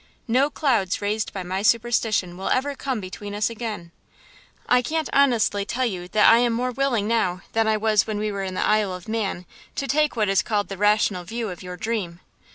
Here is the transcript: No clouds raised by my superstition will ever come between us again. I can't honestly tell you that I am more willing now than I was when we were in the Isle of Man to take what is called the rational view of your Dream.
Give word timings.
No 0.27 0.49
clouds 0.49 0.99
raised 0.99 1.31
by 1.31 1.43
my 1.43 1.61
superstition 1.61 2.35
will 2.35 2.49
ever 2.49 2.73
come 2.75 2.99
between 2.99 3.35
us 3.35 3.51
again. 3.51 3.91
I 4.67 4.81
can't 4.81 5.11
honestly 5.13 5.63
tell 5.63 5.85
you 5.85 6.07
that 6.07 6.27
I 6.27 6.39
am 6.39 6.53
more 6.53 6.71
willing 6.71 7.07
now 7.07 7.41
than 7.53 7.67
I 7.67 7.77
was 7.77 8.07
when 8.07 8.17
we 8.17 8.31
were 8.31 8.41
in 8.41 8.55
the 8.55 8.65
Isle 8.65 8.95
of 8.95 9.07
Man 9.07 9.45
to 9.75 9.85
take 9.87 10.15
what 10.15 10.27
is 10.27 10.41
called 10.41 10.69
the 10.69 10.77
rational 10.79 11.23
view 11.23 11.49
of 11.49 11.61
your 11.61 11.77
Dream. 11.77 12.19